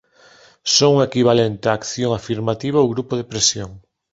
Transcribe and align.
Son 0.75 0.93
o 0.97 1.05
equivalente 1.09 1.65
a 1.67 1.75
acción 1.79 2.11
afirmativa 2.13 2.81
ou 2.83 2.91
grupo 2.93 3.13
de 3.19 3.27
presión. 3.31 3.71